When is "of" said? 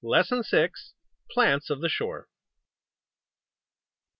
1.69-1.79